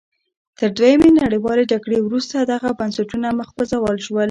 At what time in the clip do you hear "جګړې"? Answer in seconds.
1.71-1.97